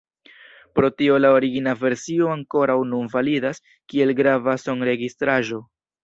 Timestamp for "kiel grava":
3.93-4.55